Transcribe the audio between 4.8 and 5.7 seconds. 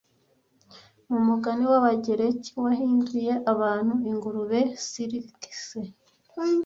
Circe